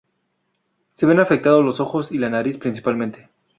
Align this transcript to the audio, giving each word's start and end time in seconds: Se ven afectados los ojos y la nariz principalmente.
Se 0.95 1.05
ven 1.05 1.19
afectados 1.19 1.63
los 1.63 1.79
ojos 1.79 2.11
y 2.11 2.17
la 2.17 2.31
nariz 2.31 2.57
principalmente. 2.57 3.29